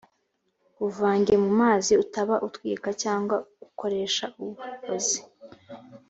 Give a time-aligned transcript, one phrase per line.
[0.79, 5.19] wuvange mu mazi utaba utwika cyangwa ukoresha uburozi